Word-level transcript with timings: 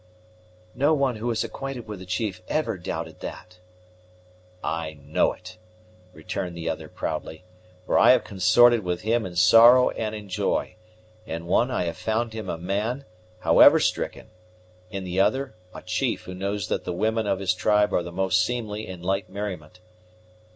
"No 0.73 0.95
one 0.95 1.17
who 1.17 1.29
is 1.29 1.43
acquainted 1.43 1.87
with 1.87 1.99
the 1.99 2.07
chief 2.07 2.41
ever 2.47 2.75
doubted 2.75 3.19
that." 3.19 3.59
"I 4.63 4.97
know 4.99 5.31
it," 5.31 5.59
returned 6.11 6.57
the 6.57 6.67
other 6.67 6.89
proudly, 6.89 7.43
"for 7.85 7.99
I 7.99 8.09
have 8.13 8.23
consorted 8.23 8.83
with 8.83 9.01
him 9.03 9.27
in 9.27 9.35
sorrow 9.35 9.91
and 9.91 10.15
in 10.15 10.27
joy: 10.27 10.75
in 11.27 11.45
one 11.45 11.69
I 11.69 11.83
have 11.83 11.97
found 11.97 12.33
him 12.33 12.49
a 12.49 12.57
man, 12.57 13.05
however 13.41 13.79
stricken; 13.79 14.31
in 14.89 15.03
the 15.03 15.19
other, 15.19 15.53
a 15.71 15.83
chief 15.83 16.23
who 16.23 16.33
knows 16.33 16.67
that 16.69 16.83
the 16.83 16.93
women 16.93 17.27
of 17.27 17.37
his 17.37 17.53
tribe 17.53 17.93
are 17.93 18.01
the 18.01 18.11
most 18.11 18.43
seemly 18.43 18.87
in 18.87 19.03
light 19.03 19.29
merriment. 19.29 19.81